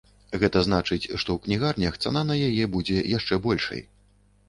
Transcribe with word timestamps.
Гэта 0.43 0.61
значыць, 0.67 1.03
што 1.09 1.19
ў 1.19 1.43
кнігарнях 1.45 2.01
цана 2.03 2.25
на 2.33 2.41
яе 2.49 2.65
будзе 2.75 3.07
яшчэ 3.17 3.43
большай. 3.49 3.89